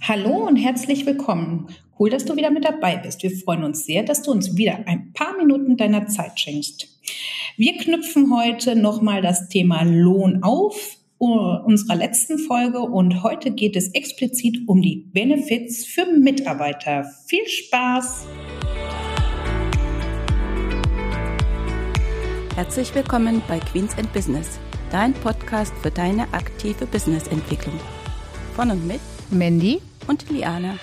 Hallo 0.00 0.46
und 0.46 0.56
herzlich 0.56 1.04
willkommen. 1.04 1.66
Cool, 1.98 2.08
dass 2.08 2.24
du 2.24 2.34
wieder 2.36 2.50
mit 2.50 2.64
dabei 2.64 2.96
bist. 2.96 3.22
Wir 3.22 3.30
freuen 3.30 3.64
uns 3.64 3.84
sehr, 3.84 4.04
dass 4.04 4.22
du 4.22 4.30
uns 4.30 4.56
wieder 4.56 4.86
ein 4.86 5.12
paar 5.12 5.36
Minuten 5.36 5.76
deiner 5.76 6.06
Zeit 6.06 6.40
schenkst. 6.40 6.88
Wir 7.56 7.76
knüpfen 7.76 8.34
heute 8.34 8.74
nochmal 8.74 9.20
das 9.20 9.48
Thema 9.48 9.82
Lohn 9.82 10.42
auf 10.42 10.96
unserer 11.18 11.96
letzten 11.96 12.38
Folge 12.38 12.78
und 12.78 13.22
heute 13.22 13.50
geht 13.50 13.76
es 13.76 13.88
explizit 13.88 14.60
um 14.66 14.80
die 14.80 15.08
Benefits 15.12 15.84
für 15.84 16.06
Mitarbeiter. 16.06 17.04
Viel 17.26 17.46
Spaß! 17.46 18.26
Herzlich 22.54 22.94
willkommen 22.94 23.42
bei 23.46 23.58
Queens 23.58 23.98
and 23.98 24.10
Business, 24.12 24.58
dein 24.90 25.12
Podcast 25.12 25.74
für 25.82 25.90
deine 25.90 26.32
aktive 26.32 26.86
Businessentwicklung. 26.86 27.78
Von 28.54 28.70
und 28.70 28.86
mit 28.86 29.00
Mandy 29.30 29.80
und 30.08 30.30
Liane. 30.30 30.78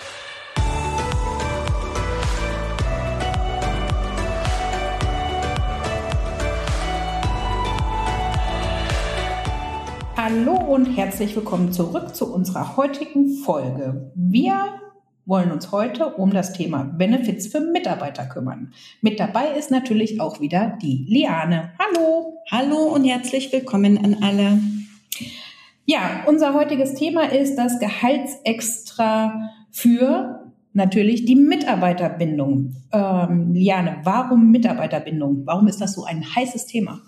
Hallo 10.16 10.56
und 10.56 10.86
herzlich 10.86 11.36
willkommen 11.36 11.72
zurück 11.72 12.16
zu 12.16 12.34
unserer 12.34 12.78
heutigen 12.78 13.30
Folge. 13.44 14.12
Wir 14.16 14.80
wollen 15.26 15.52
uns 15.52 15.72
heute 15.72 16.08
um 16.16 16.32
das 16.32 16.54
Thema 16.54 16.84
Benefits 16.84 17.48
für 17.48 17.60
Mitarbeiter 17.60 18.26
kümmern. 18.26 18.74
Mit 19.02 19.20
dabei 19.20 19.50
ist 19.58 19.72
natürlich 19.72 20.22
auch 20.22 20.40
wieder 20.40 20.78
die 20.82 21.06
Liane. 21.08 21.74
Hallo. 21.80 22.44
Hallo 22.52 22.94
und 22.94 23.06
herzlich 23.06 23.52
willkommen 23.52 23.98
an 23.98 24.18
alle. 24.24 24.60
Ja, 25.86 26.24
unser 26.26 26.54
heutiges 26.54 26.96
Thema 26.96 27.32
ist 27.32 27.56
das 27.58 27.80
Gehaltsextra 27.80 29.52
für 29.72 30.52
natürlich 30.74 31.26
die 31.26 31.36
Mitarbeiterbindung. 31.36 32.76
Ähm, 32.92 33.54
Liane, 33.54 33.98
warum 34.04 34.50
Mitarbeiterbindung? 34.52 35.44
Warum 35.46 35.68
ist 35.68 35.80
das 35.80 35.94
so 35.94 36.04
ein 36.04 36.24
heißes 36.36 36.66
Thema? 36.66 37.02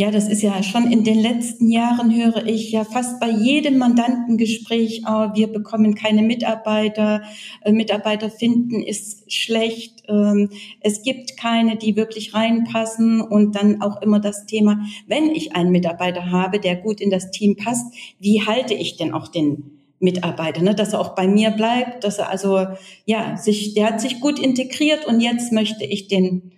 Ja, 0.00 0.10
das 0.10 0.28
ist 0.28 0.40
ja 0.40 0.62
schon 0.62 0.90
in 0.90 1.04
den 1.04 1.20
letzten 1.20 1.68
Jahren 1.68 2.14
höre 2.14 2.46
ich 2.46 2.72
ja 2.72 2.84
fast 2.84 3.20
bei 3.20 3.28
jedem 3.28 3.76
Mandantengespräch, 3.76 5.02
oh, 5.06 5.34
wir 5.34 5.52
bekommen 5.52 5.94
keine 5.94 6.22
Mitarbeiter, 6.22 7.20
äh, 7.60 7.70
Mitarbeiter 7.70 8.30
finden 8.30 8.82
ist 8.82 9.30
schlecht, 9.30 10.04
ähm, 10.08 10.48
es 10.80 11.02
gibt 11.02 11.36
keine, 11.36 11.76
die 11.76 11.96
wirklich 11.96 12.32
reinpassen. 12.32 13.20
Und 13.20 13.56
dann 13.56 13.82
auch 13.82 14.00
immer 14.00 14.20
das 14.20 14.46
Thema, 14.46 14.80
wenn 15.06 15.32
ich 15.34 15.54
einen 15.54 15.70
Mitarbeiter 15.70 16.30
habe, 16.30 16.60
der 16.60 16.76
gut 16.76 17.02
in 17.02 17.10
das 17.10 17.30
Team 17.30 17.56
passt, 17.56 17.94
wie 18.18 18.46
halte 18.46 18.72
ich 18.72 18.96
denn 18.96 19.12
auch 19.12 19.28
den 19.28 19.82
Mitarbeiter, 19.98 20.62
ne, 20.62 20.74
dass 20.74 20.94
er 20.94 21.00
auch 21.00 21.14
bei 21.14 21.28
mir 21.28 21.50
bleibt, 21.50 22.04
dass 22.04 22.18
er 22.18 22.30
also 22.30 22.68
ja 23.04 23.36
sich, 23.36 23.74
der 23.74 23.88
hat 23.88 24.00
sich 24.00 24.20
gut 24.20 24.38
integriert 24.38 25.04
und 25.06 25.20
jetzt 25.20 25.52
möchte 25.52 25.84
ich 25.84 26.08
den 26.08 26.52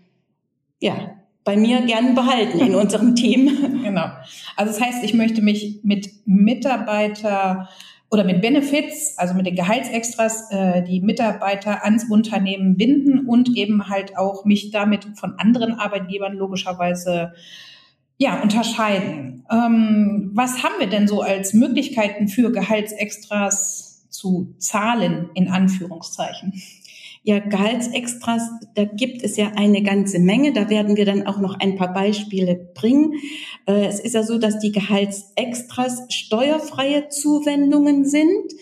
ja 0.80 1.21
bei 1.44 1.56
mir 1.56 1.82
gern 1.82 2.14
behalten 2.14 2.60
in 2.60 2.74
unserem 2.76 3.14
Team. 3.14 3.82
Genau. 3.82 4.06
Also 4.56 4.72
das 4.72 4.80
heißt, 4.80 5.04
ich 5.04 5.14
möchte 5.14 5.42
mich 5.42 5.80
mit 5.82 6.08
Mitarbeiter 6.26 7.68
oder 8.10 8.24
mit 8.24 8.42
Benefits, 8.42 9.16
also 9.16 9.32
mit 9.34 9.46
den 9.46 9.56
Gehaltsextras, 9.56 10.50
äh, 10.50 10.82
die 10.82 11.00
Mitarbeiter 11.00 11.82
ans 11.82 12.04
Unternehmen 12.10 12.76
binden 12.76 13.26
und 13.26 13.56
eben 13.56 13.88
halt 13.88 14.18
auch 14.18 14.44
mich 14.44 14.70
damit 14.70 15.06
von 15.16 15.38
anderen 15.38 15.72
Arbeitgebern 15.72 16.34
logischerweise 16.34 17.32
ja, 18.18 18.40
unterscheiden. 18.40 19.44
Ähm, 19.50 20.30
was 20.34 20.62
haben 20.62 20.74
wir 20.78 20.88
denn 20.88 21.08
so 21.08 21.22
als 21.22 21.54
Möglichkeiten 21.54 22.28
für 22.28 22.52
Gehaltsextras 22.52 24.06
zu 24.10 24.54
zahlen, 24.58 25.30
in 25.34 25.48
Anführungszeichen? 25.48 26.52
Ja, 27.24 27.38
Gehaltsextras, 27.38 28.42
da 28.74 28.84
gibt 28.84 29.22
es 29.22 29.36
ja 29.36 29.52
eine 29.54 29.82
ganze 29.84 30.18
Menge. 30.18 30.52
Da 30.52 30.68
werden 30.68 30.96
wir 30.96 31.04
dann 31.04 31.26
auch 31.26 31.38
noch 31.38 31.58
ein 31.60 31.76
paar 31.76 31.92
Beispiele 31.92 32.56
bringen. 32.74 33.14
Äh, 33.66 33.86
es 33.86 34.00
ist 34.00 34.14
ja 34.14 34.24
so, 34.24 34.38
dass 34.38 34.58
die 34.58 34.72
Gehaltsextras 34.72 36.06
steuerfreie 36.08 37.08
Zuwendungen 37.08 38.04
sind 38.04 38.52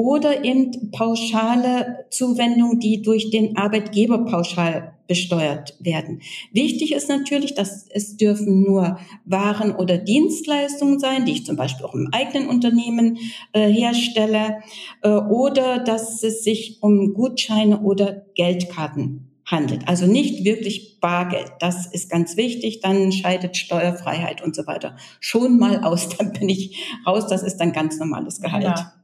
oder 0.00 0.44
eben 0.44 0.90
pauschale 0.92 2.06
Zuwendungen, 2.08 2.80
die 2.80 3.02
durch 3.02 3.28
den 3.28 3.58
Arbeitgeber 3.58 4.24
pauschal 4.24 4.94
besteuert 5.06 5.76
werden. 5.78 6.22
Wichtig 6.52 6.94
ist 6.94 7.10
natürlich, 7.10 7.54
dass 7.54 7.86
es 7.92 8.16
dürfen 8.16 8.62
nur 8.62 8.98
Waren 9.26 9.76
oder 9.76 9.98
Dienstleistungen 9.98 10.98
sein, 10.98 11.26
die 11.26 11.32
ich 11.32 11.44
zum 11.44 11.56
Beispiel 11.56 11.84
auch 11.84 11.92
im 11.92 12.08
eigenen 12.12 12.48
Unternehmen 12.48 13.18
äh, 13.52 13.70
herstelle, 13.70 14.62
äh, 15.02 15.10
oder 15.10 15.80
dass 15.80 16.22
es 16.22 16.44
sich 16.44 16.78
um 16.80 17.12
Gutscheine 17.12 17.82
oder 17.82 18.24
Geldkarten 18.34 19.26
handelt. 19.44 19.86
Also 19.86 20.06
nicht 20.06 20.44
wirklich 20.44 20.98
Bargeld. 21.02 21.52
Das 21.58 21.84
ist 21.84 22.08
ganz 22.08 22.38
wichtig. 22.38 22.80
Dann 22.80 23.12
scheidet 23.12 23.58
Steuerfreiheit 23.58 24.42
und 24.42 24.56
so 24.56 24.66
weiter 24.66 24.96
schon 25.18 25.58
mal 25.58 25.84
aus. 25.84 26.08
Dann 26.18 26.32
bin 26.32 26.48
ich 26.48 26.78
raus. 27.06 27.26
Das 27.26 27.42
ist 27.42 27.58
dann 27.58 27.72
ganz 27.72 27.98
normales 27.98 28.40
Gehalt. 28.40 28.64
Ja. 28.64 28.99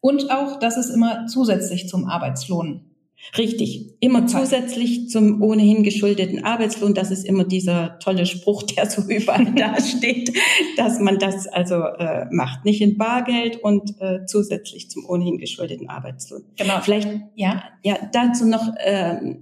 Und 0.00 0.30
auch, 0.30 0.58
dass 0.58 0.76
es 0.76 0.90
immer 0.90 1.26
zusätzlich 1.26 1.88
zum 1.88 2.06
Arbeitslohn 2.06 2.90
Richtig, 3.36 3.94
immer 4.00 4.26
zusätzlich 4.26 5.08
zum 5.08 5.42
ohnehin 5.42 5.84
geschuldeten 5.84 6.42
Arbeitslohn. 6.44 6.94
Das 6.94 7.10
ist 7.10 7.24
immer 7.24 7.44
dieser 7.44 7.98
tolle 8.00 8.26
Spruch, 8.26 8.62
der 8.64 8.90
so 8.90 9.02
überall 9.08 9.52
da 9.54 9.80
steht, 9.80 10.32
dass 10.76 10.98
man 10.98 11.18
das 11.18 11.46
also 11.46 11.74
äh, 11.74 12.26
macht, 12.30 12.64
nicht 12.64 12.80
in 12.80 12.96
Bargeld 12.96 13.62
und 13.62 14.00
äh, 14.00 14.24
zusätzlich 14.26 14.90
zum 14.90 15.04
ohnehin 15.06 15.38
geschuldeten 15.38 15.88
Arbeitslohn. 15.88 16.44
Genau. 16.56 16.80
Vielleicht 16.80 17.08
ja, 17.36 17.62
ja 17.84 17.98
dazu 18.12 18.46
noch 18.46 18.74
äh, 18.76 19.36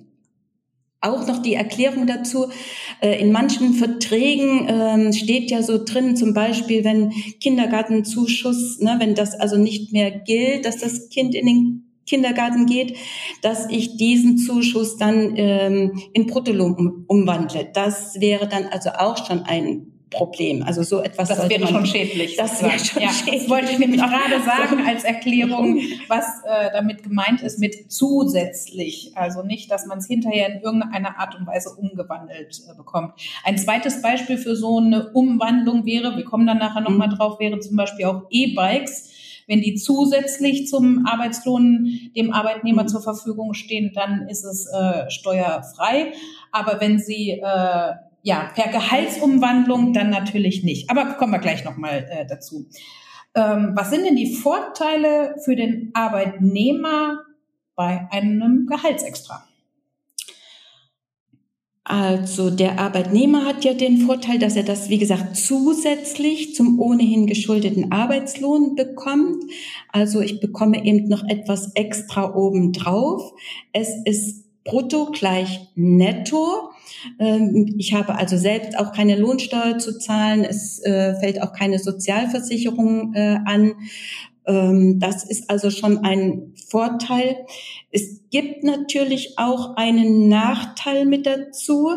auch 1.00 1.26
noch 1.26 1.42
die 1.42 1.54
Erklärung 1.54 2.06
dazu. 2.06 2.46
Äh, 3.00 3.20
in 3.20 3.32
manchen 3.32 3.74
Verträgen 3.74 4.66
ähm, 4.68 5.12
steht 5.12 5.50
ja 5.50 5.62
so 5.62 5.82
drin, 5.84 6.16
zum 6.16 6.34
Beispiel, 6.34 6.84
wenn 6.84 7.10
Kindergartenzuschuss, 7.40 8.80
ne, 8.80 8.96
wenn 8.98 9.14
das 9.14 9.38
also 9.38 9.56
nicht 9.56 9.92
mehr 9.92 10.10
gilt, 10.10 10.64
dass 10.64 10.78
das 10.78 11.08
Kind 11.08 11.34
in 11.34 11.46
den 11.46 11.84
Kindergarten 12.06 12.66
geht, 12.66 12.96
dass 13.42 13.70
ich 13.70 13.96
diesen 13.96 14.38
Zuschuss 14.38 14.96
dann 14.96 15.34
ähm, 15.36 16.02
in 16.14 16.26
Bruttolohn 16.26 16.74
um, 16.74 17.04
umwandle. 17.06 17.68
Das 17.72 18.20
wäre 18.20 18.48
dann 18.48 18.64
also 18.64 18.90
auch 18.90 19.26
schon 19.26 19.42
ein 19.42 19.97
Problem. 20.10 20.62
Also 20.62 20.82
so 20.82 21.02
etwas. 21.02 21.28
Das 21.28 21.48
wäre 21.48 21.66
schon 21.66 21.86
schädlich. 21.86 22.36
Das 22.36 22.62
wäre 22.62 22.78
schon 22.78 23.02
ja, 23.02 23.10
schädlich. 23.10 23.42
Das 23.42 23.50
wollte 23.50 23.72
ich 23.72 23.78
nämlich 23.78 24.00
gerade 24.00 24.42
sagen 24.44 24.86
als 24.86 25.04
Erklärung, 25.04 25.80
was 26.08 26.24
äh, 26.44 26.70
damit 26.72 27.02
gemeint 27.02 27.42
ist 27.42 27.58
mit 27.58 27.90
zusätzlich. 27.90 29.12
Also 29.14 29.42
nicht, 29.42 29.70
dass 29.70 29.86
man 29.86 29.98
es 29.98 30.06
hinterher 30.06 30.48
in 30.48 30.60
irgendeiner 30.60 31.18
Art 31.18 31.34
und 31.34 31.46
Weise 31.46 31.70
umgewandelt 31.70 32.62
äh, 32.70 32.74
bekommt. 32.76 33.14
Ein 33.44 33.58
zweites 33.58 34.02
Beispiel 34.02 34.38
für 34.38 34.56
so 34.56 34.78
eine 34.78 35.10
Umwandlung 35.10 35.84
wäre, 35.84 36.16
wir 36.16 36.24
kommen 36.24 36.46
dann 36.46 36.58
nachher 36.58 36.80
nochmal 36.80 37.08
mhm. 37.08 37.14
drauf, 37.14 37.38
wäre 37.40 37.60
zum 37.60 37.76
Beispiel 37.76 38.06
auch 38.06 38.22
E-Bikes 38.30 39.14
wenn 39.48 39.62
die 39.62 39.74
zusätzlich 39.76 40.68
zum 40.68 41.06
Arbeitslohn 41.06 42.10
dem 42.14 42.32
Arbeitnehmer 42.32 42.82
mhm. 42.82 42.88
zur 42.88 43.00
Verfügung 43.00 43.54
stehen, 43.54 43.92
dann 43.94 44.28
ist 44.28 44.44
es 44.44 44.66
äh, 44.66 45.10
steuerfrei. 45.10 46.12
Aber 46.52 46.80
wenn 46.80 46.98
sie 46.98 47.40
äh, 47.42 47.94
ja 48.22 48.50
per 48.54 48.70
Gehaltsumwandlung, 48.70 49.92
dann 49.92 50.10
natürlich 50.10 50.64
nicht. 50.64 50.90
Aber 50.90 51.14
kommen 51.14 51.32
wir 51.32 51.38
gleich 51.38 51.64
nochmal 51.64 52.06
äh, 52.10 52.26
dazu. 52.26 52.66
Ähm, 53.34 53.72
was 53.74 53.90
sind 53.90 54.04
denn 54.04 54.16
die 54.16 54.34
Vorteile 54.34 55.36
für 55.44 55.56
den 55.56 55.90
Arbeitnehmer 55.94 57.20
bei 57.74 58.08
einem 58.10 58.66
Gehaltsextra? 58.66 59.44
Also 61.88 62.50
der 62.50 62.78
Arbeitnehmer 62.78 63.46
hat 63.46 63.64
ja 63.64 63.72
den 63.72 63.96
Vorteil, 64.02 64.38
dass 64.38 64.56
er 64.56 64.62
das, 64.62 64.90
wie 64.90 64.98
gesagt, 64.98 65.36
zusätzlich 65.36 66.54
zum 66.54 66.78
ohnehin 66.80 67.26
geschuldeten 67.26 67.92
Arbeitslohn 67.92 68.74
bekommt. 68.74 69.42
Also 69.90 70.20
ich 70.20 70.38
bekomme 70.38 70.84
eben 70.84 71.08
noch 71.08 71.26
etwas 71.26 71.74
extra 71.76 72.34
obendrauf. 72.34 73.32
Es 73.72 73.88
ist 74.04 74.44
brutto 74.64 75.12
gleich 75.12 75.60
netto. 75.76 76.72
Ähm, 77.18 77.74
ich 77.78 77.94
habe 77.94 78.14
also 78.14 78.36
selbst 78.36 78.78
auch 78.78 78.92
keine 78.92 79.16
Lohnsteuer 79.16 79.78
zu 79.78 79.98
zahlen. 79.98 80.44
Es 80.44 80.80
äh, 80.84 81.14
fällt 81.20 81.42
auch 81.42 81.52
keine 81.52 81.78
Sozialversicherung 81.78 83.14
äh, 83.14 83.38
an. 83.44 83.74
Ähm, 84.46 84.98
das 84.98 85.24
ist 85.24 85.50
also 85.50 85.70
schon 85.70 85.98
ein 85.98 86.54
Vorteil. 86.68 87.36
Es 87.92 88.22
gibt 88.30 88.64
natürlich 88.64 89.38
auch 89.38 89.76
einen 89.76 90.28
Nachteil 90.28 91.04
mit 91.04 91.26
dazu. 91.26 91.90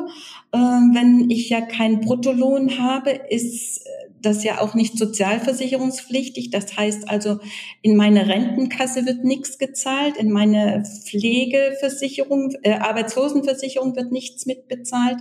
Ähm, 0.54 0.92
wenn 0.94 1.30
ich 1.30 1.50
ja 1.50 1.62
keinen 1.62 2.02
Bruttolohn 2.02 2.78
habe, 2.78 3.12
ist 3.30 3.82
das 4.22 4.44
ja 4.44 4.62
auch 4.62 4.74
nicht 4.74 4.98
sozialversicherungspflichtig. 4.98 6.50
Das 6.52 6.78
heißt 6.78 7.10
also, 7.10 7.40
in 7.82 7.96
meine 7.96 8.28
Rentenkasse 8.28 9.06
wird 9.06 9.24
nichts 9.24 9.58
gezahlt, 9.58 10.18
in 10.18 10.32
meine 10.32 10.84
Pflegeversicherung, 11.06 12.54
äh, 12.64 12.74
Arbeitslosenversicherung 12.74 13.96
wird 13.96 14.12
nichts 14.12 14.46
mitbezahlt. 14.46 15.18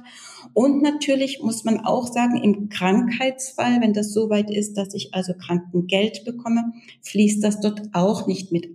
Und 0.55 0.83
natürlich 0.83 1.41
muss 1.43 1.65
man 1.65 1.81
auch 1.81 2.07
sagen, 2.07 2.43
im 2.43 2.69
Krankheitsfall, 2.69 3.81
wenn 3.81 3.93
das 3.93 4.13
so 4.13 4.31
weit 4.31 4.51
ist, 4.51 4.75
dass 4.77 4.95
ich 4.95 5.15
also 5.15 5.35
Krankengeld 5.35 6.25
bekomme, 6.25 6.73
fließt 7.03 7.43
das 7.43 7.61
dort 7.61 7.83
auch 7.93 8.27
nicht 8.27 8.53
mit 8.53 8.69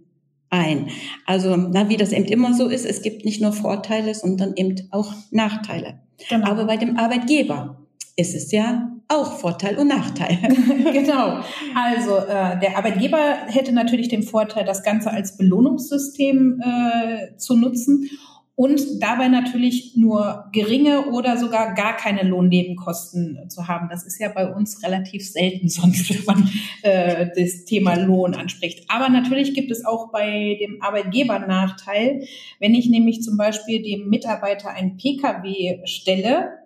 ein. 0.49 0.89
Also, 1.25 1.55
na, 1.55 1.89
wie 1.89 1.97
das 1.97 2.11
eben 2.11 2.25
immer 2.25 2.53
so 2.53 2.67
ist, 2.67 2.85
es 2.85 3.01
gibt 3.01 3.25
nicht 3.25 3.41
nur 3.41 3.53
Vorteile, 3.53 4.13
sondern 4.13 4.53
eben 4.55 4.75
auch 4.91 5.13
Nachteile. 5.31 5.99
Genau. 6.29 6.47
Aber 6.47 6.65
bei 6.65 6.77
dem 6.77 6.97
Arbeitgeber 6.97 7.85
ist 8.15 8.35
es 8.35 8.51
ja 8.51 8.94
auch 9.07 9.39
Vorteil 9.39 9.77
und 9.77 9.87
Nachteil. 9.87 10.37
genau. 10.93 11.39
Also 11.75 12.17
äh, 12.17 12.59
der 12.59 12.77
Arbeitgeber 12.77 13.37
hätte 13.47 13.71
natürlich 13.71 14.07
den 14.07 14.23
Vorteil, 14.23 14.65
das 14.65 14.83
Ganze 14.83 15.11
als 15.11 15.37
Belohnungssystem 15.37 16.61
äh, 16.61 17.37
zu 17.37 17.55
nutzen 17.55 18.09
und 18.55 18.81
dabei 19.01 19.27
natürlich 19.27 19.97
nur 19.97 20.45
geringe 20.53 21.09
oder 21.11 21.37
sogar 21.37 21.73
gar 21.73 21.97
keine 21.97 22.23
Lohnnebenkosten 22.23 23.49
zu 23.49 23.67
haben. 23.67 23.89
Das 23.89 24.05
ist 24.05 24.17
ja 24.19 24.29
bei 24.29 24.51
uns 24.51 24.81
relativ 24.81 25.29
selten 25.29 25.67
sonst, 25.69 26.09
wenn 26.09 26.25
man 26.25 26.49
äh, 26.81 27.27
das 27.35 27.65
Thema 27.65 27.95
Lohn 27.95 28.33
anspricht. 28.33 28.85
Aber 28.87 29.09
natürlich 29.09 29.53
gibt 29.53 29.71
es 29.71 29.85
auch 29.85 30.11
bei 30.11 30.57
dem 30.59 30.81
Arbeitgeber 30.81 31.39
Nachteil, 31.39 32.25
wenn 32.59 32.73
ich 32.73 32.89
nämlich 32.89 33.21
zum 33.21 33.37
Beispiel 33.37 33.83
dem 33.83 34.09
Mitarbeiter 34.09 34.69
ein 34.69 34.95
Pkw 34.95 35.85
stelle, 35.85 36.64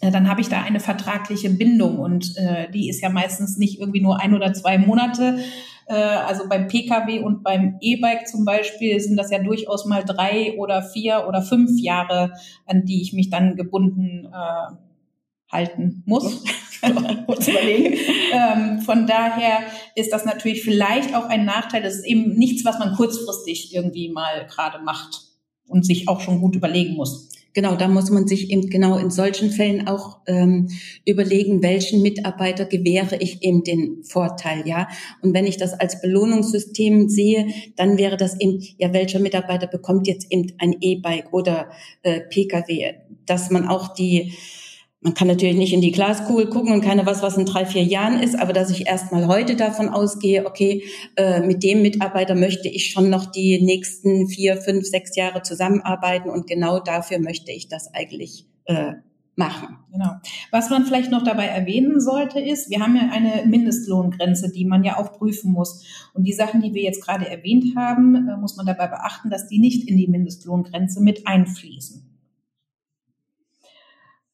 dann 0.00 0.28
habe 0.28 0.40
ich 0.40 0.48
da 0.48 0.62
eine 0.62 0.80
vertragliche 0.80 1.50
Bindung 1.50 1.98
und 1.98 2.36
äh, 2.36 2.70
die 2.70 2.88
ist 2.88 3.00
ja 3.02 3.08
meistens 3.08 3.56
nicht 3.56 3.80
irgendwie 3.80 4.00
nur 4.00 4.20
ein 4.20 4.34
oder 4.34 4.52
zwei 4.52 4.78
Monate. 4.78 5.38
Äh, 5.86 5.94
also 5.94 6.48
beim 6.48 6.68
Pkw 6.68 7.20
und 7.20 7.42
beim 7.42 7.76
E-Bike 7.80 8.26
zum 8.26 8.44
Beispiel 8.44 8.98
sind 9.00 9.16
das 9.16 9.30
ja 9.30 9.38
durchaus 9.38 9.86
mal 9.86 10.04
drei 10.04 10.54
oder 10.58 10.82
vier 10.82 11.26
oder 11.28 11.42
fünf 11.42 11.80
Jahre, 11.80 12.32
an 12.66 12.84
die 12.84 13.02
ich 13.02 13.12
mich 13.12 13.30
dann 13.30 13.56
gebunden 13.56 14.26
äh, 14.26 14.74
halten 15.50 16.02
muss. 16.06 16.42
kurz 17.26 17.48
überlegen. 17.48 17.98
Ähm, 18.32 18.80
von 18.80 19.06
daher 19.06 19.60
ist 19.94 20.12
das 20.12 20.24
natürlich 20.24 20.62
vielleicht 20.62 21.14
auch 21.14 21.26
ein 21.26 21.44
Nachteil. 21.44 21.80
Das 21.80 21.94
ist 21.94 22.04
eben 22.04 22.34
nichts, 22.34 22.64
was 22.64 22.78
man 22.78 22.94
kurzfristig 22.96 23.74
irgendwie 23.74 24.10
mal 24.10 24.46
gerade 24.46 24.82
macht 24.82 25.22
und 25.66 25.86
sich 25.86 26.08
auch 26.08 26.20
schon 26.20 26.40
gut 26.40 26.56
überlegen 26.56 26.96
muss. 26.96 27.30
Genau, 27.56 27.74
da 27.74 27.88
muss 27.88 28.10
man 28.10 28.28
sich 28.28 28.50
eben 28.50 28.68
genau 28.68 28.98
in 28.98 29.10
solchen 29.10 29.50
Fällen 29.50 29.88
auch 29.88 30.18
ähm, 30.26 30.68
überlegen, 31.06 31.62
welchen 31.62 32.02
Mitarbeiter 32.02 32.66
gewähre 32.66 33.16
ich 33.16 33.42
eben 33.42 33.64
den 33.64 34.04
Vorteil, 34.04 34.68
ja. 34.68 34.88
Und 35.22 35.32
wenn 35.32 35.46
ich 35.46 35.56
das 35.56 35.72
als 35.72 36.02
Belohnungssystem 36.02 37.08
sehe, 37.08 37.46
dann 37.74 37.96
wäre 37.96 38.18
das 38.18 38.38
eben, 38.38 38.62
ja, 38.76 38.92
welcher 38.92 39.20
Mitarbeiter 39.20 39.68
bekommt 39.68 40.06
jetzt 40.06 40.30
eben 40.30 40.52
ein 40.58 40.76
E-Bike 40.82 41.32
oder 41.32 41.70
äh, 42.02 42.20
Pkw, 42.20 42.92
dass 43.24 43.50
man 43.50 43.66
auch 43.66 43.94
die 43.94 44.34
man 45.06 45.14
kann 45.14 45.28
natürlich 45.28 45.56
nicht 45.56 45.72
in 45.72 45.80
die 45.80 45.92
Glaskugel 45.92 46.48
gucken 46.48 46.72
und 46.72 46.80
keine 46.80 47.06
was, 47.06 47.22
was 47.22 47.38
in 47.38 47.46
drei, 47.46 47.64
vier 47.64 47.84
Jahren 47.84 48.20
ist, 48.20 48.36
aber 48.36 48.52
dass 48.52 48.72
ich 48.72 48.88
erstmal 48.88 49.28
heute 49.28 49.54
davon 49.54 49.88
ausgehe, 49.88 50.44
okay, 50.44 50.82
äh, 51.14 51.46
mit 51.46 51.62
dem 51.62 51.80
Mitarbeiter 51.80 52.34
möchte 52.34 52.68
ich 52.68 52.90
schon 52.90 53.08
noch 53.08 53.26
die 53.26 53.62
nächsten 53.62 54.26
vier, 54.26 54.56
fünf, 54.56 54.84
sechs 54.84 55.14
Jahre 55.14 55.42
zusammenarbeiten 55.42 56.28
und 56.28 56.48
genau 56.48 56.80
dafür 56.80 57.20
möchte 57.20 57.52
ich 57.52 57.68
das 57.68 57.94
eigentlich 57.94 58.46
äh, 58.64 58.94
machen. 59.36 59.76
Genau. 59.92 60.10
Was 60.50 60.70
man 60.70 60.84
vielleicht 60.84 61.12
noch 61.12 61.22
dabei 61.22 61.46
erwähnen 61.46 62.00
sollte, 62.00 62.40
ist, 62.40 62.68
wir 62.70 62.80
haben 62.80 62.96
ja 62.96 63.08
eine 63.12 63.46
Mindestlohngrenze, 63.46 64.50
die 64.50 64.64
man 64.64 64.82
ja 64.82 64.98
auch 64.98 65.12
prüfen 65.12 65.52
muss. 65.52 65.84
Und 66.14 66.24
die 66.24 66.32
Sachen, 66.32 66.62
die 66.62 66.74
wir 66.74 66.82
jetzt 66.82 67.04
gerade 67.04 67.30
erwähnt 67.30 67.76
haben, 67.76 68.28
äh, 68.28 68.36
muss 68.38 68.56
man 68.56 68.66
dabei 68.66 68.88
beachten, 68.88 69.30
dass 69.30 69.46
die 69.46 69.60
nicht 69.60 69.88
in 69.88 69.96
die 69.96 70.08
Mindestlohngrenze 70.08 71.00
mit 71.00 71.28
einfließen. 71.28 72.05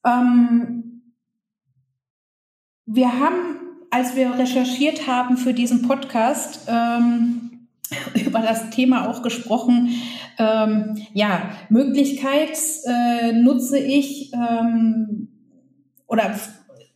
Ähm, 0.04 0.82
wir 2.86 3.18
haben, 3.18 3.56
als 3.90 4.16
wir 4.16 4.38
recherchiert 4.38 5.06
haben 5.06 5.36
für 5.36 5.54
diesen 5.54 5.82
Podcast, 5.82 6.68
ähm, 6.68 7.68
über 8.26 8.40
das 8.40 8.70
Thema 8.70 9.08
auch 9.08 9.22
gesprochen. 9.22 9.90
Ähm, 10.38 10.96
ja, 11.12 11.50
Möglichkeit 11.68 12.58
äh, 12.86 13.32
nutze 13.32 13.78
ich 13.78 14.32
ähm, 14.32 15.28
oder 16.06 16.34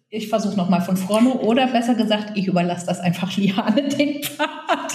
ich 0.09 0.29
versuche 0.29 0.57
nochmal 0.57 0.81
von 0.81 0.97
vorne 0.97 1.35
oder 1.35 1.67
besser 1.67 1.95
gesagt, 1.95 2.37
ich 2.37 2.47
überlasse 2.47 2.87
das 2.87 3.01
einfach 3.01 3.37
Liane 3.37 3.89
den 3.89 4.21
Part. 4.37 4.93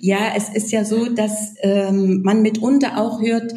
Ja, 0.00 0.32
es 0.36 0.48
ist 0.48 0.72
ja 0.72 0.84
so, 0.84 1.06
dass 1.06 1.54
ähm, 1.60 2.22
man 2.22 2.42
mitunter 2.42 2.98
auch 2.98 3.20
hört, 3.20 3.52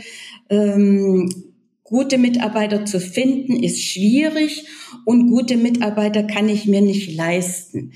ähm, 0.50 1.49
Gute 1.90 2.20
Mitarbeiter 2.20 2.86
zu 2.86 3.00
finden 3.00 3.64
ist 3.64 3.84
schwierig 3.84 4.64
und 5.06 5.32
gute 5.32 5.58
Mitarbeiter 5.58 6.22
kann 6.22 6.48
ich 6.48 6.68
mir 6.68 6.82
nicht 6.82 7.16
leisten. 7.16 7.94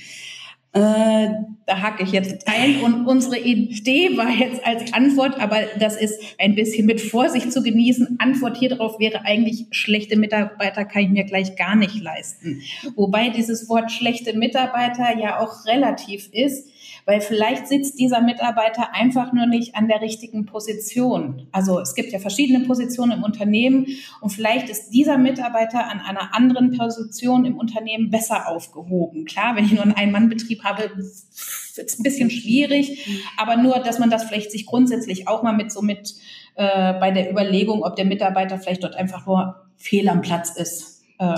Äh, 0.71 1.27
da 1.67 1.81
hacke 1.81 2.01
ich 2.03 2.11
jetzt 2.11 2.47
ein 2.47 2.81
und 2.81 3.05
unsere 3.05 3.37
Idee 3.37 4.17
war 4.17 4.31
jetzt 4.31 4.65
als 4.65 4.91
Antwort, 4.93 5.39
aber 5.39 5.59
das 5.77 5.95
ist 5.95 6.19
ein 6.39 6.55
bisschen 6.55 6.87
mit 6.87 7.01
Vorsicht 7.01 7.53
zu 7.53 7.61
genießen. 7.61 8.15
Antwort 8.17 8.57
hier 8.57 8.69
drauf 8.69 8.99
wäre 8.99 9.23
eigentlich, 9.25 9.67
schlechte 9.69 10.17
Mitarbeiter 10.17 10.85
kann 10.85 11.03
ich 11.03 11.09
mir 11.09 11.25
gleich 11.25 11.55
gar 11.55 11.75
nicht 11.75 12.01
leisten. 12.01 12.63
Wobei 12.95 13.29
dieses 13.29 13.69
Wort 13.69 13.91
schlechte 13.91 14.35
Mitarbeiter 14.35 15.15
ja 15.19 15.39
auch 15.39 15.67
relativ 15.67 16.29
ist 16.31 16.67
weil 17.05 17.21
vielleicht 17.21 17.67
sitzt 17.67 17.99
dieser 17.99 18.21
Mitarbeiter 18.21 18.93
einfach 18.93 19.33
nur 19.33 19.45
nicht 19.45 19.75
an 19.75 19.87
der 19.87 20.01
richtigen 20.01 20.45
Position. 20.45 21.47
Also 21.51 21.79
es 21.79 21.95
gibt 21.95 22.11
ja 22.11 22.19
verschiedene 22.19 22.65
Positionen 22.65 23.13
im 23.13 23.23
Unternehmen 23.23 23.87
und 24.21 24.29
vielleicht 24.29 24.69
ist 24.69 24.91
dieser 24.91 25.17
Mitarbeiter 25.17 25.89
an 25.89 25.99
einer 25.99 26.33
anderen 26.33 26.77
Position 26.77 27.45
im 27.45 27.57
Unternehmen 27.57 28.09
besser 28.09 28.47
aufgehoben. 28.47 29.25
Klar, 29.25 29.55
wenn 29.55 29.65
ich 29.65 29.73
nur 29.73 29.83
einen 29.83 29.93
Ein-Mann-Betrieb 29.93 30.63
habe, 30.63 30.89
wird 30.95 31.89
es 31.89 31.99
ein 31.99 32.03
bisschen 32.03 32.29
schwierig, 32.29 33.07
aber 33.37 33.57
nur, 33.57 33.79
dass 33.79 33.99
man 33.99 34.09
das 34.09 34.23
vielleicht 34.23 34.51
sich 34.51 34.65
grundsätzlich 34.65 35.27
auch 35.27 35.43
mal 35.43 35.53
mit 35.53 35.71
so 35.71 35.81
mit 35.81 36.15
äh, 36.55 36.93
bei 36.93 37.11
der 37.11 37.31
Überlegung, 37.31 37.83
ob 37.83 37.95
der 37.95 38.05
Mitarbeiter 38.05 38.59
vielleicht 38.59 38.83
dort 38.83 38.95
einfach 38.95 39.25
nur 39.25 39.65
fehl 39.75 40.07
am 40.07 40.21
Platz 40.21 40.55
ist. 40.55 41.03
Äh, 41.17 41.35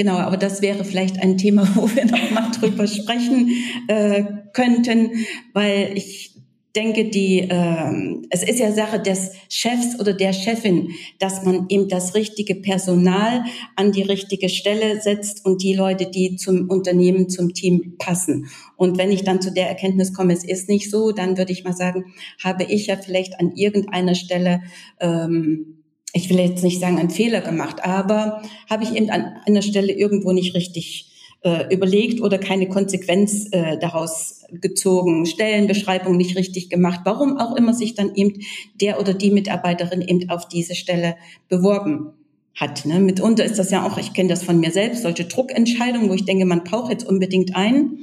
Genau, 0.00 0.16
aber 0.16 0.38
das 0.38 0.62
wäre 0.62 0.82
vielleicht 0.86 1.22
ein 1.22 1.36
Thema, 1.36 1.68
wo 1.74 1.86
wir 1.94 2.06
noch 2.06 2.30
mal 2.30 2.50
drüber 2.52 2.86
sprechen 2.86 3.50
äh, 3.86 4.24
könnten, 4.54 5.10
weil 5.52 5.92
ich 5.94 6.36
denke, 6.74 7.10
die 7.10 7.40
äh, 7.40 8.16
es 8.30 8.42
ist 8.42 8.60
ja 8.60 8.72
Sache 8.72 8.98
des 8.98 9.32
Chefs 9.50 10.00
oder 10.00 10.14
der 10.14 10.32
Chefin, 10.32 10.88
dass 11.18 11.44
man 11.44 11.66
eben 11.68 11.90
das 11.90 12.14
richtige 12.14 12.54
Personal 12.54 13.44
an 13.76 13.92
die 13.92 14.00
richtige 14.00 14.48
Stelle 14.48 15.02
setzt 15.02 15.44
und 15.44 15.62
die 15.62 15.74
Leute, 15.74 16.06
die 16.06 16.36
zum 16.36 16.70
Unternehmen, 16.70 17.28
zum 17.28 17.52
Team 17.52 17.96
passen. 17.98 18.46
Und 18.76 18.96
wenn 18.96 19.12
ich 19.12 19.24
dann 19.24 19.42
zu 19.42 19.52
der 19.52 19.68
Erkenntnis 19.68 20.14
komme, 20.14 20.32
es 20.32 20.44
ist 20.44 20.70
nicht 20.70 20.90
so, 20.90 21.12
dann 21.12 21.36
würde 21.36 21.52
ich 21.52 21.62
mal 21.62 21.76
sagen, 21.76 22.06
habe 22.42 22.64
ich 22.64 22.86
ja 22.86 22.96
vielleicht 22.96 23.38
an 23.38 23.52
irgendeiner 23.54 24.14
Stelle 24.14 24.62
ähm, 24.98 25.79
ich 26.12 26.28
will 26.30 26.38
jetzt 26.38 26.64
nicht 26.64 26.80
sagen, 26.80 26.98
einen 26.98 27.10
Fehler 27.10 27.40
gemacht, 27.40 27.84
aber 27.84 28.42
habe 28.68 28.84
ich 28.84 28.94
eben 28.94 29.10
an 29.10 29.36
einer 29.46 29.62
Stelle 29.62 29.92
irgendwo 29.92 30.32
nicht 30.32 30.54
richtig 30.54 31.10
äh, 31.42 31.72
überlegt 31.72 32.20
oder 32.20 32.38
keine 32.38 32.68
Konsequenz 32.68 33.48
äh, 33.52 33.78
daraus 33.78 34.44
gezogen, 34.50 35.26
Stellenbeschreibung 35.26 36.16
nicht 36.16 36.36
richtig 36.36 36.68
gemacht, 36.68 37.00
warum 37.04 37.38
auch 37.38 37.56
immer 37.56 37.72
sich 37.72 37.94
dann 37.94 38.14
eben 38.14 38.40
der 38.80 39.00
oder 39.00 39.14
die 39.14 39.30
Mitarbeiterin 39.30 40.02
eben 40.02 40.28
auf 40.28 40.48
diese 40.48 40.74
Stelle 40.74 41.16
beworben 41.48 42.12
hat. 42.54 42.84
Ne? 42.84 43.00
Mitunter 43.00 43.44
ist 43.44 43.58
das 43.58 43.70
ja 43.70 43.86
auch, 43.86 43.96
ich 43.96 44.12
kenne 44.12 44.28
das 44.28 44.42
von 44.42 44.60
mir 44.60 44.70
selbst, 44.70 45.02
solche 45.02 45.24
Druckentscheidungen, 45.24 46.10
wo 46.10 46.14
ich 46.14 46.24
denke, 46.24 46.44
man 46.44 46.64
braucht 46.64 46.90
jetzt 46.90 47.06
unbedingt 47.06 47.56
einen. 47.56 48.00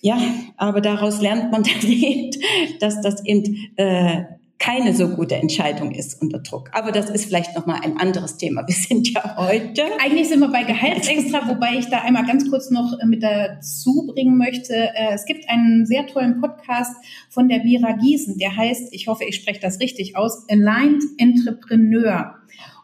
Ja, 0.00 0.18
aber 0.56 0.80
daraus 0.80 1.20
lernt 1.20 1.52
man 1.52 1.62
dann 1.82 1.90
eben, 1.90 2.30
dass 2.78 3.02
das 3.02 3.24
eben 3.24 3.68
äh, 3.76 4.22
keine 4.60 4.94
so 4.94 5.08
gute 5.08 5.36
Entscheidung 5.36 5.90
ist 5.90 6.20
unter 6.20 6.38
Druck. 6.38 6.68
Aber 6.72 6.92
das 6.92 7.08
ist 7.08 7.24
vielleicht 7.24 7.56
noch 7.56 7.64
mal 7.64 7.80
ein 7.82 7.96
anderes 7.96 8.36
Thema. 8.36 8.62
Wir 8.68 8.74
sind 8.74 9.10
ja 9.10 9.36
heute. 9.36 9.84
Eigentlich 9.98 10.28
sind 10.28 10.38
wir 10.40 10.48
bei 10.48 10.64
Gehaltsextra, 10.64 11.48
wobei 11.48 11.78
ich 11.78 11.86
da 11.86 12.02
einmal 12.02 12.26
ganz 12.26 12.48
kurz 12.48 12.70
noch 12.70 12.98
mit 13.04 13.22
dazu 13.22 14.06
bringen 14.14 14.36
möchte. 14.36 14.74
Äh, 14.74 15.14
es 15.14 15.24
gibt 15.24 15.48
einen 15.48 15.86
sehr 15.86 16.06
tollen 16.06 16.42
Podcast 16.42 16.94
von 17.30 17.48
der 17.48 17.64
Vira 17.64 17.92
Giesen, 17.92 18.36
der 18.36 18.54
heißt, 18.54 18.92
ich 18.92 19.08
hoffe, 19.08 19.24
ich 19.24 19.36
spreche 19.36 19.60
das 19.60 19.80
richtig 19.80 20.16
aus, 20.16 20.46
Aligned 20.50 21.02
Entrepreneur. 21.16 22.36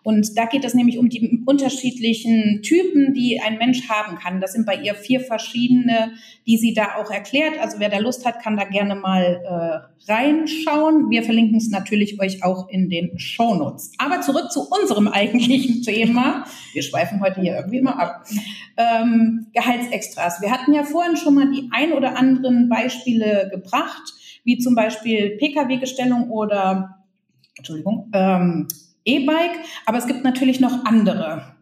Und 0.06 0.38
da 0.38 0.44
geht 0.44 0.64
es 0.64 0.72
nämlich 0.72 0.98
um 0.98 1.08
die 1.08 1.42
unterschiedlichen 1.46 2.62
Typen, 2.62 3.12
die 3.12 3.40
ein 3.40 3.58
Mensch 3.58 3.88
haben 3.88 4.16
kann. 4.16 4.40
Das 4.40 4.52
sind 4.52 4.64
bei 4.64 4.76
ihr 4.76 4.94
vier 4.94 5.18
verschiedene, 5.18 6.12
die 6.46 6.58
sie 6.58 6.74
da 6.74 6.94
auch 6.94 7.10
erklärt. 7.10 7.58
Also 7.60 7.80
wer 7.80 7.88
da 7.88 7.98
Lust 7.98 8.24
hat, 8.24 8.40
kann 8.40 8.56
da 8.56 8.62
gerne 8.62 8.94
mal 8.94 9.42
äh, 9.42 10.12
reinschauen. 10.12 11.10
Wir 11.10 11.24
verlinken 11.24 11.56
es 11.56 11.70
natürlich 11.70 12.20
euch 12.20 12.44
auch 12.44 12.68
in 12.68 12.88
den 12.88 13.18
Shownotes. 13.18 13.94
Aber 13.98 14.20
zurück 14.20 14.52
zu 14.52 14.68
unserem 14.70 15.08
eigentlichen 15.08 15.82
Thema. 15.82 16.44
Wir 16.72 16.84
schweifen 16.84 17.20
heute 17.20 17.40
hier 17.40 17.56
irgendwie 17.56 17.78
immer 17.78 18.00
ab. 18.00 18.28
Ähm, 18.76 19.48
Gehaltsextras. 19.54 20.40
Wir 20.40 20.52
hatten 20.52 20.72
ja 20.72 20.84
vorhin 20.84 21.16
schon 21.16 21.34
mal 21.34 21.50
die 21.50 21.68
ein 21.72 21.92
oder 21.92 22.16
anderen 22.16 22.68
Beispiele 22.68 23.50
gebracht, 23.52 24.12
wie 24.44 24.56
zum 24.58 24.76
Beispiel 24.76 25.30
Pkw-Gestellung 25.30 26.30
oder 26.30 27.02
Entschuldigung, 27.56 28.08
ähm, 28.12 28.68
E-Bike, 29.06 29.60
aber 29.86 29.98
es 29.98 30.06
gibt 30.06 30.24
natürlich 30.24 30.60
noch 30.60 30.84
andere. 30.84 31.56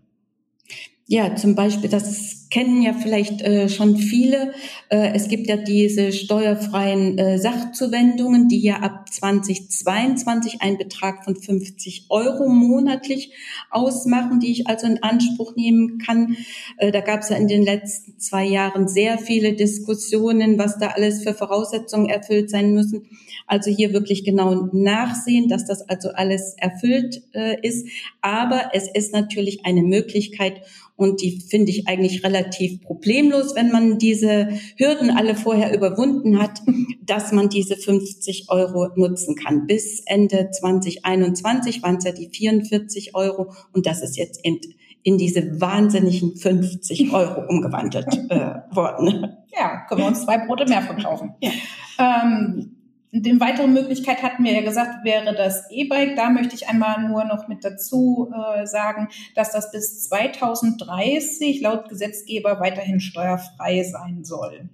Ja, 1.06 1.36
zum 1.36 1.54
Beispiel, 1.54 1.90
das 1.90 2.43
kennen 2.54 2.82
ja 2.82 2.92
vielleicht 2.92 3.42
äh, 3.42 3.68
schon 3.68 3.96
viele. 3.96 4.54
Äh, 4.88 5.10
es 5.12 5.26
gibt 5.26 5.48
ja 5.48 5.56
diese 5.56 6.12
steuerfreien 6.12 7.18
äh, 7.18 7.36
Sachzuwendungen, 7.36 8.46
die 8.46 8.62
ja 8.62 8.76
ab 8.76 9.12
2022 9.12 10.62
einen 10.62 10.78
Betrag 10.78 11.24
von 11.24 11.34
50 11.34 12.06
Euro 12.10 12.48
monatlich 12.48 13.32
ausmachen, 13.70 14.38
die 14.38 14.52
ich 14.52 14.68
also 14.68 14.86
in 14.86 15.02
Anspruch 15.02 15.56
nehmen 15.56 15.98
kann. 15.98 16.36
Äh, 16.76 16.92
da 16.92 17.00
gab 17.00 17.22
es 17.22 17.30
ja 17.30 17.36
in 17.38 17.48
den 17.48 17.64
letzten 17.64 18.20
zwei 18.20 18.44
Jahren 18.44 18.86
sehr 18.86 19.18
viele 19.18 19.54
Diskussionen, 19.54 20.56
was 20.56 20.78
da 20.78 20.90
alles 20.90 21.24
für 21.24 21.34
Voraussetzungen 21.34 22.08
erfüllt 22.08 22.50
sein 22.50 22.72
müssen. 22.72 23.08
Also 23.48 23.72
hier 23.72 23.92
wirklich 23.92 24.24
genau 24.24 24.68
nachsehen, 24.72 25.48
dass 25.48 25.64
das 25.64 25.82
also 25.88 26.10
alles 26.10 26.54
erfüllt 26.56 27.20
äh, 27.34 27.56
ist. 27.66 27.88
Aber 28.20 28.70
es 28.74 28.88
ist 28.88 29.12
natürlich 29.12 29.66
eine 29.66 29.82
Möglichkeit 29.82 30.62
und 30.96 31.20
die 31.20 31.40
finde 31.40 31.72
ich 31.72 31.88
eigentlich 31.88 32.22
relativ 32.22 32.43
problemlos, 32.84 33.54
wenn 33.54 33.70
man 33.70 33.98
diese 33.98 34.48
Hürden 34.76 35.10
alle 35.10 35.34
vorher 35.34 35.74
überwunden 35.74 36.40
hat, 36.40 36.60
dass 37.04 37.32
man 37.32 37.48
diese 37.48 37.76
50 37.76 38.46
Euro 38.48 38.88
nutzen 38.96 39.36
kann. 39.36 39.66
Bis 39.66 40.02
Ende 40.06 40.50
2021 40.50 41.82
waren 41.82 41.96
es 41.96 42.04
ja 42.04 42.12
die 42.12 42.28
44 42.28 43.14
Euro 43.14 43.52
und 43.72 43.86
das 43.86 44.02
ist 44.02 44.16
jetzt 44.16 44.40
eben 44.44 44.60
in 45.02 45.18
diese 45.18 45.60
wahnsinnigen 45.60 46.34
50 46.36 47.12
Euro 47.12 47.46
umgewandelt 47.48 48.06
äh, 48.30 48.54
worden. 48.74 49.36
Ja, 49.56 49.84
können 49.86 50.00
wir 50.00 50.06
uns 50.06 50.24
zwei 50.24 50.38
Brote 50.38 50.66
mehr 50.66 50.82
verkaufen. 50.82 51.34
Ja. 51.40 51.50
Ähm, 51.98 52.73
die 53.16 53.40
weitere 53.40 53.68
Möglichkeit 53.68 54.22
hatten 54.24 54.42
wir 54.42 54.52
ja 54.52 54.62
gesagt, 54.62 55.04
wäre 55.04 55.34
das 55.34 55.70
E-Bike. 55.70 56.16
Da 56.16 56.30
möchte 56.30 56.56
ich 56.56 56.68
einmal 56.68 57.08
nur 57.08 57.24
noch 57.24 57.46
mit 57.46 57.64
dazu 57.64 58.32
äh, 58.32 58.66
sagen, 58.66 59.08
dass 59.36 59.52
das 59.52 59.70
bis 59.70 60.02
2030 60.08 61.60
laut 61.60 61.88
Gesetzgeber 61.88 62.58
weiterhin 62.58 62.98
steuerfrei 62.98 63.84
sein 63.84 64.24
soll. 64.24 64.68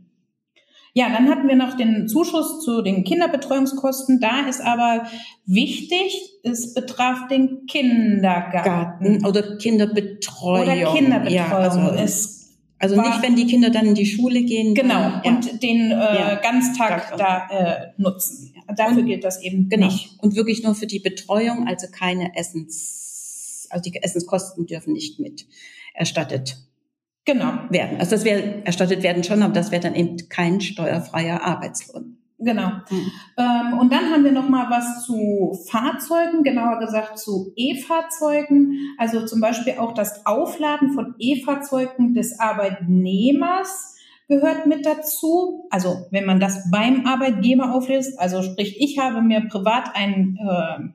Ja, 0.93 1.09
dann 1.11 1.29
hatten 1.29 1.49
wir 1.49 1.55
noch 1.55 1.77
den 1.77 2.09
Zuschuss 2.09 2.65
zu 2.65 2.83
den 2.83 3.05
Kinderbetreuungskosten. 3.05 4.21
Da 4.21 4.49
ist 4.49 4.61
aber 4.61 5.05
wichtig, 5.47 6.41
es 6.43 6.75
betraf 6.75 7.29
den 7.29 7.67
Kindergarten. 7.67 9.25
oder 9.25 9.59
Kinderbetreuung. 9.59 10.63
Oder 10.63 10.93
Kinderbetreuung. 10.93 11.33
Ja, 11.33 11.59
also 11.59 11.81
es 11.95 12.40
also 12.81 12.97
war, 12.97 13.09
nicht, 13.09 13.23
wenn 13.23 13.37
die 13.37 13.47
Kinder 13.47 13.69
dann 13.71 13.87
in 13.87 13.95
die 13.95 14.07
Schule 14.07 14.43
gehen. 14.43 14.75
Genau, 14.75 15.01
ja. 15.01 15.23
und 15.25 15.63
den 15.63 15.91
äh, 15.91 15.95
ja. 15.95 16.35
Ganztag 16.37 17.17
da 17.19 17.49
äh, 17.51 17.93
nutzen. 17.99 18.55
Dafür 18.75 19.03
und, 19.03 19.07
gilt 19.07 19.23
das 19.23 19.43
eben 19.43 19.69
genau. 19.69 19.87
nicht. 19.87 20.19
Und 20.19 20.35
wirklich 20.35 20.63
nur 20.63 20.75
für 20.75 20.87
die 20.87 20.99
Betreuung, 20.99 21.69
also 21.69 21.87
keine 21.93 22.35
Essens, 22.37 23.69
also 23.71 23.91
die 23.91 24.03
Essenskosten 24.03 24.67
dürfen 24.67 24.95
nicht 24.95 25.21
mit 25.21 25.47
erstattet 25.93 26.57
genau. 27.27 27.59
werden. 27.69 27.99
Also 27.99 28.13
das 28.13 28.25
wäre 28.25 28.65
erstattet 28.65 29.03
werden 29.03 29.25
schon, 29.25 29.43
aber 29.43 29.53
das 29.53 29.71
wäre 29.71 29.83
dann 29.83 29.95
eben 29.95 30.17
kein 30.31 30.63
steuerfreier 30.63 31.43
Arbeitslohn. 31.43 32.17
Genau. 32.41 32.71
Mhm. 32.89 33.13
Ähm, 33.37 33.79
und 33.79 33.93
dann 33.93 34.11
haben 34.11 34.25
wir 34.25 34.33
noch 34.33 34.49
mal 34.49 34.71
was 34.71 35.05
zu 35.05 35.59
Fahrzeugen, 35.69 36.43
genauer 36.43 36.79
gesagt 36.79 37.19
zu 37.19 37.53
E-Fahrzeugen. 37.55 38.95
Also 38.97 39.27
zum 39.27 39.41
Beispiel 39.41 39.75
auch 39.79 39.93
das 39.93 40.25
Aufladen 40.25 40.93
von 40.93 41.15
E-Fahrzeugen 41.19 42.15
des 42.15 42.41
Arbeitnehmers 42.41 43.97
gehört 44.29 44.67
mit 44.67 44.87
dazu. 44.87 45.67
Also 45.71 46.07
wenn 46.11 46.25
man 46.25 46.41
das 46.41 46.71
beim 46.71 47.07
Arbeitgeber 47.07 47.75
auflädt, 47.75 48.07
also 48.17 48.43
sprich, 48.43 48.81
ich 48.81 48.99
habe 48.99 49.21
mir 49.21 49.47
privat 49.49 49.95
ein 49.95 50.39
äh, 50.41 50.89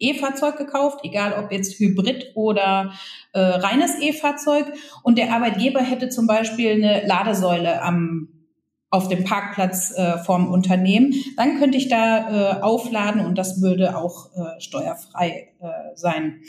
E-Fahrzeug 0.00 0.56
gekauft, 0.56 1.00
egal 1.04 1.34
ob 1.38 1.52
jetzt 1.52 1.78
Hybrid 1.78 2.32
oder 2.34 2.92
äh, 3.32 3.40
reines 3.40 4.00
E-Fahrzeug, 4.00 4.66
und 5.04 5.18
der 5.18 5.32
Arbeitgeber 5.32 5.80
hätte 5.80 6.08
zum 6.08 6.26
Beispiel 6.26 6.72
eine 6.72 7.06
Ladesäule 7.06 7.82
am 7.82 8.28
auf 8.90 9.08
dem 9.08 9.24
Parkplatz 9.24 9.92
äh, 9.96 10.18
vorm 10.18 10.50
Unternehmen, 10.50 11.14
dann 11.36 11.58
könnte 11.58 11.76
ich 11.76 11.88
da 11.88 12.58
äh, 12.58 12.62
aufladen 12.62 13.24
und 13.26 13.36
das 13.36 13.60
würde 13.60 13.96
auch 13.96 14.30
äh, 14.34 14.60
steuerfrei 14.60 15.52
äh, 15.60 15.66
sein. 15.94 16.40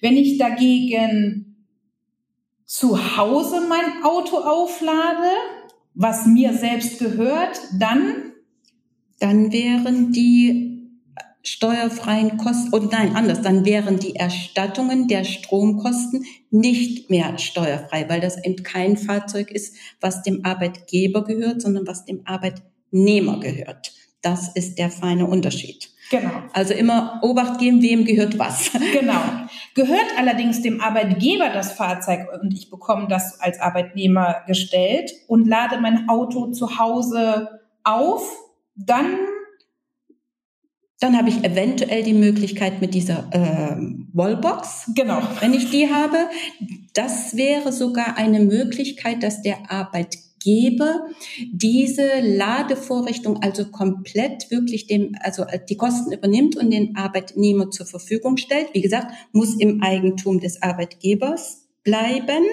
Wenn 0.00 0.16
ich 0.16 0.38
dagegen 0.38 1.66
zu 2.64 3.16
Hause 3.18 3.60
mein 3.68 4.02
Auto 4.04 4.38
auflade, 4.38 5.28
was 5.94 6.24
mir 6.24 6.54
selbst 6.54 6.98
gehört, 6.98 7.60
dann 7.78 8.32
dann 9.22 9.52
wären 9.52 10.10
die 10.10 10.81
steuerfreien 11.42 12.36
Kosten, 12.36 12.72
und 12.72 12.92
nein, 12.92 13.16
anders, 13.16 13.42
dann 13.42 13.64
wären 13.64 13.98
die 13.98 14.14
Erstattungen 14.14 15.08
der 15.08 15.24
Stromkosten 15.24 16.24
nicht 16.50 17.10
mehr 17.10 17.38
steuerfrei, 17.38 18.08
weil 18.08 18.20
das 18.20 18.42
eben 18.44 18.62
kein 18.62 18.96
Fahrzeug 18.96 19.50
ist, 19.50 19.76
was 20.00 20.22
dem 20.22 20.44
Arbeitgeber 20.44 21.24
gehört, 21.24 21.62
sondern 21.62 21.86
was 21.86 22.04
dem 22.04 22.22
Arbeitnehmer 22.26 23.40
gehört. 23.40 23.92
Das 24.22 24.48
ist 24.54 24.78
der 24.78 24.90
feine 24.90 25.26
Unterschied. 25.26 25.90
Genau. 26.10 26.30
Also 26.52 26.74
immer 26.74 27.20
Obacht 27.22 27.58
geben, 27.58 27.80
wem 27.82 28.04
gehört 28.04 28.38
was. 28.38 28.70
Genau. 28.92 29.20
Gehört 29.74 30.06
allerdings 30.18 30.60
dem 30.60 30.82
Arbeitgeber 30.82 31.48
das 31.48 31.72
Fahrzeug 31.72 32.26
und 32.42 32.52
ich 32.52 32.68
bekomme 32.68 33.08
das 33.08 33.40
als 33.40 33.58
Arbeitnehmer 33.58 34.42
gestellt 34.46 35.10
und 35.26 35.48
lade 35.48 35.80
mein 35.80 36.10
Auto 36.10 36.52
zu 36.52 36.78
Hause 36.78 37.60
auf, 37.82 38.30
dann 38.76 39.16
dann 41.02 41.16
habe 41.18 41.30
ich 41.30 41.42
eventuell 41.42 42.04
die 42.04 42.14
Möglichkeit 42.14 42.80
mit 42.80 42.94
dieser 42.94 43.28
äh, 43.32 43.76
Wallbox, 44.12 44.92
genau. 44.94 45.20
wenn 45.40 45.52
ich 45.52 45.68
die 45.68 45.92
habe. 45.92 46.16
Das 46.94 47.36
wäre 47.36 47.72
sogar 47.72 48.16
eine 48.16 48.38
Möglichkeit, 48.38 49.24
dass 49.24 49.42
der 49.42 49.68
Arbeitgeber 49.72 51.06
diese 51.50 52.20
Ladevorrichtung 52.20 53.42
also 53.42 53.64
komplett 53.64 54.48
wirklich 54.52 54.86
dem, 54.86 55.16
also 55.20 55.44
die 55.68 55.76
Kosten 55.76 56.12
übernimmt 56.12 56.56
und 56.56 56.70
den 56.70 56.94
Arbeitnehmer 56.94 57.70
zur 57.70 57.86
Verfügung 57.86 58.36
stellt. 58.36 58.68
Wie 58.72 58.82
gesagt, 58.82 59.12
muss 59.32 59.56
im 59.58 59.82
Eigentum 59.82 60.38
des 60.38 60.62
Arbeitgebers 60.62 61.66
bleiben. 61.82 62.44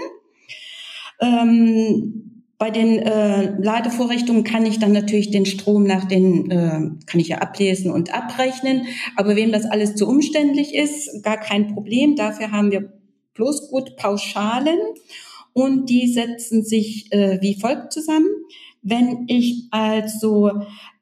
Ähm, 1.22 2.39
bei 2.60 2.72
den 2.72 3.00
äh, 3.00 3.56
Ladevorrichtungen 3.58 4.44
kann 4.44 4.66
ich 4.66 4.80
dann 4.80 4.92
natürlich 4.92 5.32
den 5.32 5.46
Strom 5.46 5.86
nach 5.86 6.04
den, 6.04 6.52
äh, 6.52 6.92
kann 7.06 7.20
ich 7.22 7.30
ja 7.30 7.38
ablesen 7.38 7.90
und 7.90 8.14
abrechnen. 8.14 8.86
Aber 9.16 9.38
wem 9.38 9.54
das 9.54 9.66
alles 9.66 9.96
zu 9.96 10.06
umständlich 10.06 10.76
ist, 10.76 11.24
gar 11.24 11.38
kein 11.38 11.74
Problem. 11.74 12.18
Dafür 12.18 12.52
haben 12.52 12.72
wir 12.72 12.92
bloß 13.34 13.70
gut 13.72 13.96
Pauschalen 13.96 14.78
und 15.54 15.90
die 15.90 16.12
setzen 16.12 16.66
sich 16.66 17.12
äh, 17.14 17.40
wie 17.42 17.58
folgt 17.58 17.94
zusammen. 17.94 18.28
Wenn 18.82 19.24
ich 19.28 19.68
also 19.72 20.52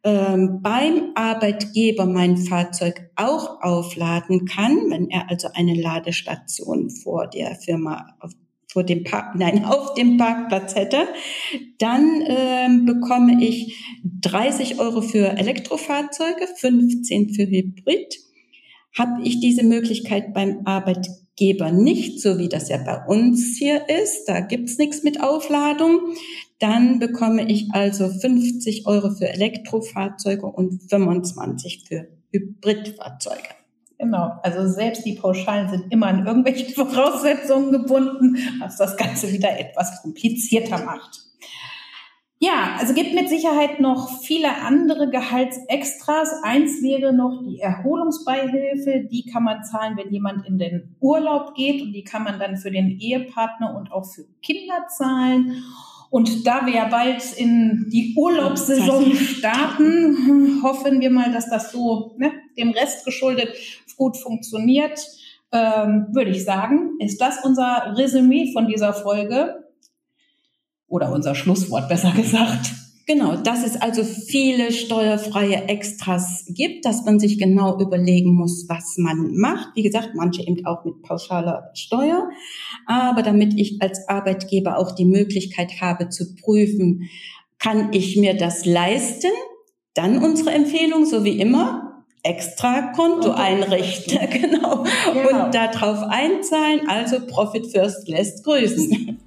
ähm, 0.03 0.59
beim 0.61 1.11
Arbeitgeber 1.15 2.05
mein 2.05 2.37
Fahrzeug 2.37 3.09
auch 3.15 3.63
aufladen 3.63 4.45
kann, 4.45 4.91
wenn 4.91 5.09
er 5.09 5.29
also 5.31 5.47
eine 5.55 5.73
Ladestation 5.73 6.91
vor 6.91 7.25
der 7.27 7.55
Firma 7.55 8.15
vor 8.77 8.83
dem 8.83 9.03
Park, 9.03 9.33
nein, 9.35 9.65
auf 9.65 9.95
dem 9.95 10.17
Parkplatz 10.17 10.75
hätte, 10.75 11.07
dann 11.79 12.23
ähm, 12.27 12.85
bekomme 12.85 13.43
ich 13.43 13.83
30 14.21 14.79
Euro 14.79 15.01
für 15.01 15.35
Elektrofahrzeuge, 15.35 16.47
15 16.55 17.33
für 17.33 17.47
Hybrid. 17.47 18.19
Habe 18.95 19.23
ich 19.23 19.39
diese 19.39 19.63
Möglichkeit 19.63 20.31
beim 20.35 20.61
Arbeitgeber 20.65 21.71
nicht, 21.71 22.21
so 22.21 22.37
wie 22.37 22.49
das 22.49 22.69
ja 22.69 22.77
bei 22.77 23.03
uns 23.07 23.57
hier 23.57 23.89
ist, 23.89 24.25
da 24.25 24.41
gibt's 24.41 24.77
nichts 24.77 25.01
mit 25.01 25.23
Aufladung, 25.23 25.99
dann 26.59 26.99
bekomme 26.99 27.49
ich 27.51 27.69
also 27.71 28.09
50 28.09 28.85
Euro 28.85 29.09
für 29.09 29.27
Elektrofahrzeuge 29.27 30.45
und 30.45 30.83
25 30.87 31.85
für 31.87 32.07
Hybridfahrzeuge. 32.31 33.57
Genau, 33.99 34.33
also 34.43 34.67
selbst 34.67 35.05
die 35.05 35.15
Pauschalen 35.15 35.69
sind 35.69 35.91
immer 35.91 36.07
an 36.07 36.27
irgendwelche 36.27 36.71
Voraussetzungen 36.75 37.71
gebunden, 37.71 38.37
was 38.59 38.77
das 38.77 38.95
Ganze 38.95 39.31
wieder 39.31 39.59
etwas 39.59 40.01
komplizierter 40.01 40.83
macht. 40.83 41.27
Ja, 42.39 42.75
also 42.77 42.93
gibt 42.93 43.15
mit 43.15 43.29
Sicherheit 43.29 43.79
noch 43.79 44.21
viele 44.21 44.61
andere 44.61 45.09
Gehaltsextras. 45.09 46.43
Eins 46.43 46.83
wäre 46.83 47.11
noch 47.11 47.41
die 47.43 47.59
Erholungsbeihilfe. 47.59 49.07
Die 49.11 49.25
kann 49.25 49.43
man 49.43 49.63
zahlen, 49.63 49.97
wenn 49.97 50.11
jemand 50.11 50.45
in 50.45 50.59
den 50.59 50.95
Urlaub 50.99 51.55
geht 51.55 51.81
und 51.81 51.93
die 51.93 52.03
kann 52.03 52.23
man 52.23 52.39
dann 52.39 52.57
für 52.57 52.69
den 52.69 52.99
Ehepartner 52.99 53.75
und 53.75 53.91
auch 53.91 54.05
für 54.05 54.25
Kinder 54.43 54.85
zahlen. 54.95 55.63
Und 56.11 56.45
da 56.45 56.67
wir 56.67 56.73
ja 56.73 56.87
bald 56.87 57.23
in 57.37 57.89
die 57.91 58.13
Urlaubssaison 58.15 59.15
starten, 59.15 60.61
hoffen 60.61 61.01
wir 61.01 61.09
mal, 61.09 61.31
dass 61.31 61.49
das 61.49 61.71
so 61.71 62.13
ne, 62.17 62.31
dem 62.57 62.71
Rest 62.71 63.05
geschuldet 63.05 63.49
gut 63.97 64.15
funktioniert. 64.17 64.99
Ähm, 65.51 66.07
würde 66.11 66.31
ich 66.31 66.43
sagen, 66.43 66.97
ist 66.99 67.19
das 67.19 67.43
unser 67.43 67.95
Resümee 67.97 68.51
von 68.53 68.67
dieser 68.67 68.93
Folge 68.93 69.63
oder 70.87 71.11
unser 71.11 71.35
Schlusswort 71.35 71.89
besser 71.89 72.11
gesagt. 72.11 72.71
Genau, 73.05 73.37
dass 73.37 73.65
es 73.65 73.79
also 73.79 74.03
viele 74.03 74.73
steuerfreie 74.73 75.69
Extras 75.69 76.43
gibt, 76.49 76.83
dass 76.83 77.05
man 77.05 77.19
sich 77.19 77.37
genau 77.37 77.79
überlegen 77.79 78.33
muss, 78.33 78.65
was 78.67 78.97
man 78.97 79.37
macht. 79.37 79.69
Wie 79.75 79.83
gesagt, 79.83 80.09
manche 80.13 80.41
eben 80.41 80.65
auch 80.65 80.83
mit 80.83 81.01
pauschaler 81.03 81.71
Steuer. 81.73 82.29
Aber 82.85 83.23
damit 83.23 83.53
ich 83.55 83.81
als 83.81 84.09
Arbeitgeber 84.09 84.77
auch 84.77 84.93
die 84.93 85.05
Möglichkeit 85.05 85.79
habe 85.79 86.09
zu 86.09 86.35
prüfen, 86.35 87.09
kann 87.59 87.93
ich 87.93 88.17
mir 88.17 88.35
das 88.35 88.65
leisten? 88.65 89.31
Dann 89.93 90.21
unsere 90.21 90.51
Empfehlung, 90.51 91.05
so 91.05 91.23
wie 91.23 91.39
immer, 91.39 91.86
extra 92.23 92.93
Konto 92.95 93.31
einrichten, 93.31 94.19
genau. 94.29 94.83
genau. 95.13 95.45
Und 95.45 95.55
darauf 95.55 96.03
einzahlen, 96.09 96.87
also 96.89 97.19
Profit 97.25 97.71
First 97.71 98.07
lässt 98.07 98.43
grüßen. 98.43 99.19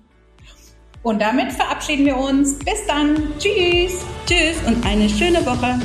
Und 1.02 1.22
damit 1.22 1.52
verabschieden 1.52 2.04
wir 2.04 2.16
uns. 2.16 2.58
Bis 2.58 2.86
dann. 2.86 3.32
Tschüss. 3.38 4.04
Tschüss 4.26 4.56
und 4.66 4.84
eine 4.84 5.08
schöne 5.08 5.44
Woche. 5.46 5.80